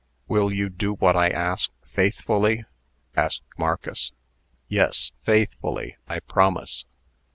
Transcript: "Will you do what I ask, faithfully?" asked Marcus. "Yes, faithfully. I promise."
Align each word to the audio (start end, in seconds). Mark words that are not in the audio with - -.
"Will 0.27 0.51
you 0.51 0.69
do 0.69 0.93
what 0.95 1.15
I 1.15 1.29
ask, 1.29 1.69
faithfully?" 1.85 2.65
asked 3.15 3.43
Marcus. 3.55 4.11
"Yes, 4.67 5.11
faithfully. 5.25 5.95
I 6.07 6.21
promise." 6.21 6.87